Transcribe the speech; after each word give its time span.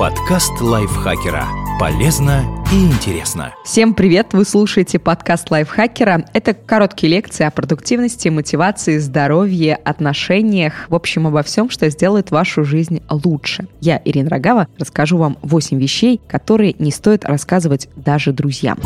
Подкаст 0.00 0.62
лайфхакера. 0.62 1.46
Полезно 1.78 2.64
и 2.72 2.86
интересно. 2.86 3.54
Всем 3.66 3.92
привет! 3.92 4.28
Вы 4.32 4.46
слушаете 4.46 4.98
подкаст 4.98 5.50
лайфхакера. 5.50 6.24
Это 6.32 6.54
короткие 6.54 7.12
лекции 7.12 7.44
о 7.44 7.50
продуктивности, 7.50 8.30
мотивации, 8.30 8.96
здоровье, 8.96 9.76
отношениях. 9.76 10.86
В 10.88 10.94
общем, 10.94 11.26
обо 11.26 11.42
всем, 11.42 11.68
что 11.68 11.90
сделает 11.90 12.30
вашу 12.30 12.64
жизнь 12.64 13.02
лучше. 13.10 13.68
Я, 13.82 14.00
Ирина 14.02 14.30
Рогава, 14.30 14.68
расскажу 14.78 15.18
вам 15.18 15.36
8 15.42 15.78
вещей, 15.78 16.18
которые 16.26 16.74
не 16.78 16.92
стоит 16.92 17.26
рассказывать 17.26 17.90
даже 17.94 18.32
друзьям. 18.32 18.78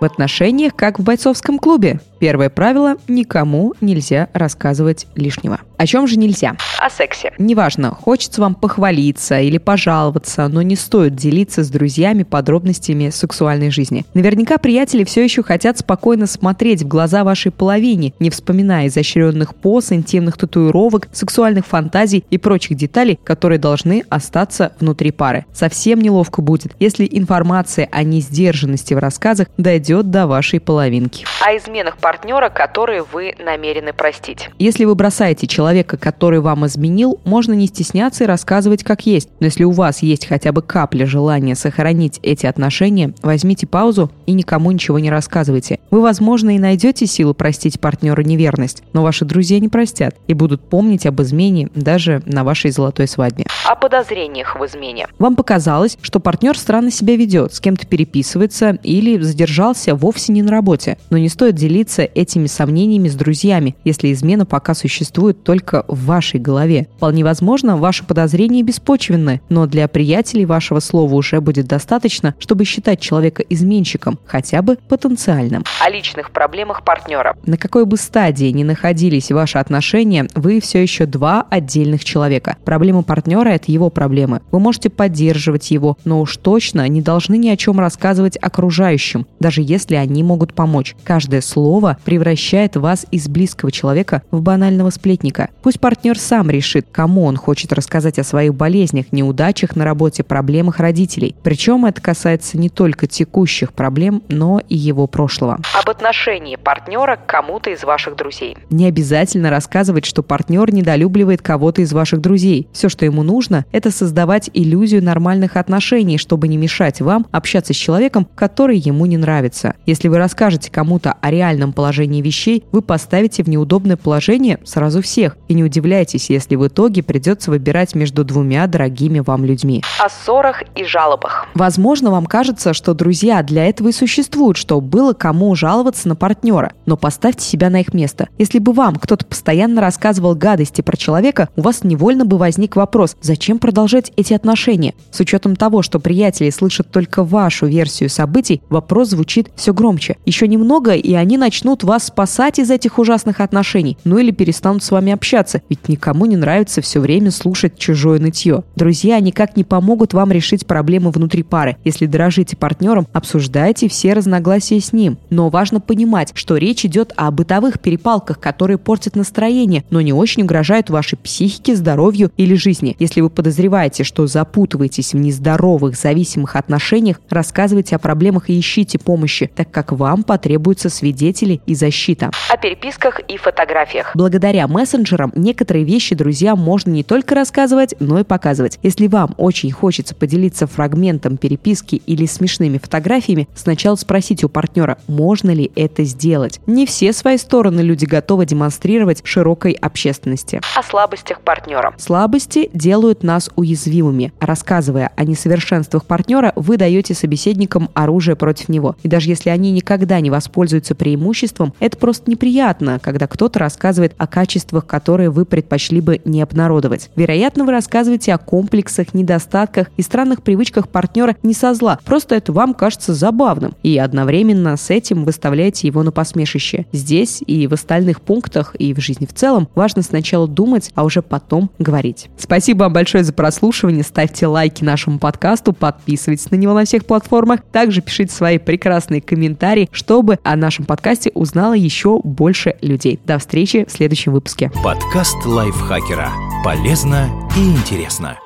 В 0.00 0.04
отношениях, 0.04 0.76
как 0.76 1.00
в 1.00 1.02
бойцовском 1.02 1.58
клубе. 1.58 2.00
Первое 2.20 2.50
правило– 2.50 2.96
никому 3.08 3.74
нельзя 3.80 4.28
рассказывать 4.32 5.06
лишнего. 5.16 5.60
О 5.76 5.86
чем 5.86 6.06
же 6.06 6.16
нельзя? 6.18 6.56
О 6.80 6.90
сексе. 6.90 7.32
Неважно, 7.38 7.90
хочется 7.90 8.40
вам 8.40 8.54
похвалиться 8.56 9.40
или 9.40 9.58
пожаловаться, 9.58 10.48
но 10.48 10.62
не 10.62 10.74
стоит 10.74 11.14
делиться 11.14 11.62
с 11.62 11.70
друзьями 11.70 12.24
подробностями 12.24 13.10
сексуальной 13.10 13.70
жизни. 13.70 14.04
Наверняка 14.14 14.58
приятели 14.58 15.04
все 15.04 15.22
еще 15.22 15.42
хотят 15.44 15.78
спокойно 15.78 16.26
смотреть 16.26 16.82
в 16.82 16.88
глаза 16.88 17.22
вашей 17.22 17.52
половине, 17.52 18.12
не 18.18 18.30
вспоминая 18.30 18.88
изощренных 18.88 19.54
поз, 19.54 19.92
интимных 19.92 20.36
татуировок, 20.36 21.08
сексуальных 21.12 21.66
фантазий 21.66 22.24
и 22.30 22.38
прочих 22.38 22.76
деталей, 22.76 23.18
которые 23.22 23.58
должны 23.58 24.04
остаться 24.08 24.72
внутри 24.80 25.12
пары. 25.12 25.44
Совсем 25.52 26.00
неловко 26.00 26.42
будет, 26.42 26.74
если 26.80 27.08
информация 27.10 27.88
о 27.90 28.02
несдержанности 28.02 28.94
в 28.94 28.98
рассказах 28.98 29.48
дойдет 29.56 29.87
до 29.88 30.26
вашей 30.26 30.60
половинки. 30.60 31.24
О 31.44 31.56
изменах 31.56 31.96
партнера, 31.98 32.50
которые 32.50 33.02
вы 33.02 33.34
намерены 33.38 33.92
простить. 33.92 34.50
Если 34.58 34.84
вы 34.84 34.94
бросаете 34.94 35.46
человека, 35.46 35.96
который 35.96 36.40
вам 36.40 36.66
изменил, 36.66 37.18
можно 37.24 37.54
не 37.54 37.66
стесняться 37.66 38.24
и 38.24 38.26
рассказывать 38.26 38.84
как 38.84 39.06
есть. 39.06 39.30
Но 39.40 39.46
если 39.46 39.64
у 39.64 39.70
вас 39.70 40.02
есть 40.02 40.26
хотя 40.26 40.52
бы 40.52 40.62
капля 40.62 41.06
желания 41.06 41.54
сохранить 41.54 42.20
эти 42.22 42.46
отношения, 42.46 43.14
возьмите 43.22 43.66
паузу 43.66 44.10
и 44.26 44.32
никому 44.32 44.70
ничего 44.70 44.98
не 44.98 45.10
рассказывайте. 45.10 45.80
Вы, 45.90 46.02
возможно, 46.02 46.54
и 46.54 46.58
найдете 46.58 47.06
силу 47.06 47.32
простить 47.34 47.80
партнеру 47.80 48.22
неверность, 48.22 48.82
но 48.92 49.02
ваши 49.02 49.24
друзья 49.24 49.58
не 49.58 49.68
простят 49.68 50.16
и 50.26 50.34
будут 50.34 50.68
помнить 50.68 51.06
об 51.06 51.22
измене 51.22 51.70
даже 51.74 52.22
на 52.26 52.44
вашей 52.44 52.70
золотой 52.70 53.08
свадьбе. 53.08 53.46
О 53.66 53.74
подозрениях 53.74 54.58
в 54.58 54.64
измене. 54.66 55.08
Вам 55.18 55.36
показалось, 55.36 55.96
что 56.02 56.20
партнер 56.20 56.58
странно 56.58 56.90
себя 56.90 57.16
ведет, 57.16 57.54
с 57.54 57.60
кем-то 57.60 57.86
переписывается 57.86 58.78
или 58.82 59.18
задержался 59.20 59.77
вовсе 59.86 60.32
не 60.32 60.42
на 60.42 60.50
работе. 60.50 60.98
Но 61.10 61.18
не 61.18 61.28
стоит 61.28 61.54
делиться 61.54 61.68
делиться 61.68 62.02
этими 62.02 62.46
сомнениями 62.46 63.08
с 63.08 63.14
друзьями, 63.14 63.76
если 63.84 64.12
измена 64.12 64.46
пока 64.46 64.74
существует 64.74 65.44
только 65.44 65.84
в 65.86 66.06
вашей 66.06 66.40
голове. 66.40 66.88
Вполне 66.96 67.24
возможно, 67.24 67.76
ваши 67.76 68.04
подозрения 68.04 68.62
беспочвенны, 68.62 69.40
но 69.48 69.66
для 69.66 69.86
приятелей 69.86 70.44
вашего 70.44 70.80
слова 70.80 71.14
уже 71.14 71.40
будет 71.40 71.66
достаточно, 71.66 72.34
чтобы 72.38 72.64
считать 72.64 73.00
человека 73.00 73.44
изменщиком, 73.48 74.18
хотя 74.26 74.62
бы 74.62 74.76
потенциальным. 74.88 75.64
О 75.84 75.90
личных 75.90 76.30
проблемах 76.30 76.84
партнера. 76.84 77.36
На 77.46 77.56
какой 77.56 77.84
бы 77.84 77.96
стадии 77.96 78.50
ни 78.50 78.64
находились 78.64 79.30
ваши 79.30 79.58
отношения, 79.58 80.26
вы 80.34 80.60
все 80.60 80.82
еще 80.82 81.06
два 81.06 81.46
отдельных 81.48 82.04
человека. 82.04 82.56
Проблема 82.64 83.02
партнера– 83.02 83.48
это 83.50 83.70
его 83.70 83.90
проблемы. 83.90 84.40
Вы 84.50 84.58
можете 84.58 84.90
поддерживать 84.90 85.70
его, 85.70 85.96
но 86.04 86.20
уж 86.20 86.36
точно 86.38 86.88
не 86.88 87.02
должны 87.02 87.36
ни 87.38 87.48
о 87.48 87.56
чем 87.56 87.78
рассказывать 87.78 88.36
окружающим, 88.40 89.26
даже 89.38 89.62
если 89.68 89.96
они 89.96 90.22
могут 90.22 90.54
помочь. 90.54 90.96
Каждое 91.04 91.42
слово 91.42 91.98
превращает 92.04 92.76
вас 92.76 93.06
из 93.10 93.28
близкого 93.28 93.70
человека 93.70 94.22
в 94.30 94.40
банального 94.40 94.90
сплетника. 94.90 95.50
Пусть 95.62 95.78
партнер 95.78 96.18
сам 96.18 96.50
решит, 96.50 96.86
кому 96.90 97.24
он 97.24 97.36
хочет 97.36 97.72
рассказать 97.72 98.18
о 98.18 98.24
своих 98.24 98.54
болезнях, 98.54 99.12
неудачах 99.12 99.76
на 99.76 99.84
работе, 99.84 100.24
проблемах 100.24 100.78
родителей. 100.80 101.36
Причем 101.42 101.84
это 101.84 102.00
касается 102.00 102.56
не 102.58 102.70
только 102.70 103.06
текущих 103.06 103.72
проблем, 103.74 104.22
но 104.28 104.60
и 104.68 104.76
его 104.76 105.06
прошлого. 105.06 105.58
Об 105.78 105.90
отношении 105.90 106.56
партнера 106.56 107.16
к 107.16 107.26
кому-то 107.26 107.70
из 107.70 107.84
ваших 107.84 108.16
друзей. 108.16 108.56
Не 108.70 108.86
обязательно 108.86 109.50
рассказывать, 109.50 110.06
что 110.06 110.22
партнер 110.22 110.72
недолюбливает 110.72 111.42
кого-то 111.42 111.82
из 111.82 111.92
ваших 111.92 112.20
друзей. 112.20 112.68
Все, 112.72 112.88
что 112.88 113.04
ему 113.04 113.22
нужно, 113.22 113.66
это 113.72 113.90
создавать 113.90 114.48
иллюзию 114.54 115.04
нормальных 115.04 115.56
отношений, 115.56 116.16
чтобы 116.16 116.48
не 116.48 116.56
мешать 116.56 117.00
вам 117.00 117.26
общаться 117.32 117.74
с 117.74 117.76
человеком, 117.76 118.26
который 118.34 118.78
ему 118.78 119.04
не 119.06 119.16
нравится. 119.16 119.57
Если 119.86 120.08
вы 120.08 120.18
расскажете 120.18 120.70
кому-то 120.70 121.14
о 121.20 121.30
реальном 121.30 121.72
положении 121.72 122.22
вещей, 122.22 122.64
вы 122.72 122.82
поставите 122.82 123.42
в 123.42 123.48
неудобное 123.48 123.96
положение 123.96 124.58
сразу 124.64 125.02
всех. 125.02 125.36
И 125.48 125.54
не 125.54 125.64
удивляйтесь, 125.64 126.30
если 126.30 126.56
в 126.56 126.66
итоге 126.66 127.02
придется 127.02 127.50
выбирать 127.50 127.94
между 127.94 128.24
двумя 128.24 128.66
дорогими 128.66 129.20
вам 129.20 129.44
людьми. 129.44 129.82
О 129.98 130.08
ссорах 130.08 130.62
и 130.74 130.84
жалобах. 130.84 131.46
Возможно, 131.54 132.10
вам 132.10 132.26
кажется, 132.26 132.74
что 132.74 132.94
друзья 132.94 133.42
для 133.42 133.66
этого 133.66 133.88
и 133.88 133.92
существуют, 133.92 134.56
что 134.56 134.80
было 134.80 135.12
кому 135.12 135.54
жаловаться 135.54 136.08
на 136.08 136.16
партнера. 136.16 136.72
Но 136.86 136.96
поставьте 136.96 137.44
себя 137.44 137.70
на 137.70 137.80
их 137.80 137.94
место. 137.94 138.28
Если 138.38 138.58
бы 138.58 138.72
вам 138.72 138.96
кто-то 138.96 139.24
постоянно 139.24 139.80
рассказывал 139.80 140.34
гадости 140.34 140.82
про 140.82 140.96
человека, 140.96 141.48
у 141.56 141.62
вас 141.62 141.84
невольно 141.84 142.24
бы 142.24 142.38
возник 142.38 142.76
вопрос, 142.76 143.16
зачем 143.20 143.58
продолжать 143.58 144.12
эти 144.16 144.34
отношения? 144.34 144.94
С 145.10 145.20
учетом 145.20 145.56
того, 145.56 145.82
что 145.82 146.00
приятели 146.00 146.50
слышат 146.50 146.90
только 146.90 147.24
вашу 147.24 147.66
версию 147.66 148.10
событий, 148.10 148.62
вопрос 148.68 149.10
звучит 149.10 149.47
все 149.56 149.72
громче. 149.72 150.16
Еще 150.24 150.48
немного, 150.48 150.92
и 150.92 151.14
они 151.14 151.38
начнут 151.38 151.84
вас 151.84 152.06
спасать 152.06 152.58
из 152.58 152.70
этих 152.70 152.98
ужасных 152.98 153.40
отношений, 153.40 153.98
ну 154.04 154.18
или 154.18 154.30
перестанут 154.30 154.82
с 154.82 154.90
вами 154.90 155.12
общаться, 155.12 155.62
ведь 155.68 155.88
никому 155.88 156.26
не 156.26 156.36
нравится 156.36 156.80
все 156.80 157.00
время 157.00 157.30
слушать 157.30 157.78
чужое 157.78 158.18
нытье. 158.18 158.64
Друзья 158.76 159.18
никак 159.20 159.56
не 159.56 159.64
помогут 159.64 160.14
вам 160.14 160.32
решить 160.32 160.66
проблемы 160.66 161.10
внутри 161.10 161.42
пары. 161.42 161.76
Если 161.84 162.06
дорожите 162.06 162.56
партнером, 162.56 163.06
обсуждайте 163.12 163.88
все 163.88 164.12
разногласия 164.12 164.80
с 164.80 164.92
ним. 164.92 165.18
Но 165.30 165.48
важно 165.48 165.80
понимать, 165.80 166.32
что 166.34 166.56
речь 166.56 166.84
идет 166.84 167.12
о 167.16 167.30
бытовых 167.30 167.80
перепалках, 167.80 168.40
которые 168.40 168.78
портят 168.78 169.16
настроение, 169.16 169.84
но 169.90 170.00
не 170.00 170.12
очень 170.12 170.42
угрожают 170.42 170.90
вашей 170.90 171.16
психике, 171.16 171.76
здоровью 171.76 172.30
или 172.36 172.54
жизни. 172.54 172.96
Если 172.98 173.20
вы 173.20 173.30
подозреваете, 173.30 174.04
что 174.04 174.26
запутываетесь 174.26 175.12
в 175.12 175.16
нездоровых, 175.16 175.96
зависимых 175.96 176.56
отношениях, 176.56 177.20
рассказывайте 177.30 177.96
о 177.96 177.98
проблемах 177.98 178.50
и 178.50 178.58
ищите 178.58 178.98
помощи, 178.98 179.37
так 179.46 179.70
как 179.70 179.92
вам 179.92 180.22
потребуются 180.22 180.88
свидетели 180.88 181.60
и 181.66 181.74
защита. 181.74 182.30
О 182.50 182.56
переписках 182.56 183.20
и 183.20 183.36
фотографиях. 183.36 184.10
Благодаря 184.14 184.66
мессенджерам 184.66 185.32
некоторые 185.34 185.84
вещи 185.84 186.14
друзьям 186.14 186.58
можно 186.58 186.90
не 186.90 187.04
только 187.04 187.34
рассказывать, 187.34 187.94
но 188.00 188.20
и 188.20 188.24
показывать. 188.24 188.78
Если 188.82 189.06
вам 189.06 189.34
очень 189.36 189.70
хочется 189.70 190.14
поделиться 190.14 190.66
фрагментом 190.66 191.36
переписки 191.36 191.96
или 192.06 192.26
смешными 192.26 192.78
фотографиями, 192.78 193.48
сначала 193.54 193.96
спросите 193.96 194.46
у 194.46 194.48
партнера, 194.48 194.98
можно 195.06 195.50
ли 195.50 195.70
это 195.76 196.04
сделать. 196.04 196.60
Не 196.66 196.86
все 196.86 197.12
свои 197.12 197.38
стороны 197.38 197.80
люди 197.80 198.04
готовы 198.04 198.46
демонстрировать 198.46 199.20
широкой 199.24 199.72
общественности. 199.72 200.60
О 200.76 200.82
слабостях 200.82 201.40
партнера. 201.40 201.94
Слабости 201.98 202.70
делают 202.72 203.22
нас 203.22 203.50
уязвимыми. 203.56 204.32
Рассказывая 204.40 205.12
о 205.16 205.24
несовершенствах 205.24 206.04
партнера, 206.04 206.52
вы 206.56 206.76
даете 206.76 207.14
собеседникам 207.14 207.90
оружие 207.94 208.36
против 208.36 208.68
него. 208.68 208.96
И 209.02 209.08
даже 209.08 209.27
если 209.28 209.50
они 209.50 209.70
никогда 209.70 210.20
не 210.20 210.30
воспользуются 210.30 210.94
преимуществом, 210.94 211.74
это 211.78 211.96
просто 211.96 212.30
неприятно, 212.30 212.98
когда 213.00 213.26
кто-то 213.26 213.58
рассказывает 213.58 214.14
о 214.18 214.26
качествах, 214.26 214.86
которые 214.86 215.30
вы 215.30 215.44
предпочли 215.44 216.00
бы 216.00 216.20
не 216.24 216.42
обнародовать. 216.42 217.10
Вероятно, 217.14 217.64
вы 217.64 217.72
рассказываете 217.72 218.34
о 218.34 218.38
комплексах, 218.38 219.14
недостатках 219.14 219.90
и 219.96 220.02
странных 220.02 220.42
привычках 220.42 220.88
партнера 220.88 221.36
не 221.42 221.54
со 221.54 221.74
зла, 221.74 221.98
просто 222.04 222.34
это 222.34 222.52
вам 222.52 222.74
кажется 222.74 223.14
забавным, 223.14 223.74
и 223.82 223.98
одновременно 223.98 224.76
с 224.76 224.90
этим 224.90 225.24
выставляете 225.24 225.86
его 225.86 226.02
на 226.02 226.12
посмешище. 226.12 226.86
Здесь 226.92 227.42
и 227.46 227.66
в 227.66 227.74
остальных 227.74 228.20
пунктах, 228.20 228.74
и 228.78 228.94
в 228.94 229.00
жизни 229.00 229.26
в 229.26 229.34
целом 229.34 229.68
важно 229.74 230.02
сначала 230.02 230.48
думать, 230.48 230.90
а 230.94 231.04
уже 231.04 231.22
потом 231.22 231.70
говорить. 231.78 232.28
Спасибо 232.38 232.84
вам 232.84 232.92
большое 232.92 233.24
за 233.24 233.32
прослушивание, 233.32 234.02
ставьте 234.02 234.46
лайки 234.46 234.82
нашему 234.82 235.18
подкасту, 235.18 235.72
подписывайтесь 235.72 236.50
на 236.50 236.56
него 236.56 236.74
на 236.74 236.84
всех 236.84 237.04
платформах, 237.04 237.60
также 237.72 238.00
пишите 238.00 238.32
свои 238.32 238.58
прекрасные 238.58 239.07
комментарии, 239.20 239.88
чтобы 239.92 240.38
о 240.42 240.56
нашем 240.56 240.84
подкасте 240.84 241.30
узнало 241.34 241.74
еще 241.74 242.20
больше 242.22 242.76
людей. 242.80 243.18
До 243.24 243.38
встречи 243.38 243.84
в 243.88 243.92
следующем 243.92 244.32
выпуске. 244.32 244.70
Подкаст 244.82 245.36
лайфхакера. 245.44 246.30
Полезно 246.64 247.28
и 247.56 247.60
интересно. 247.60 248.38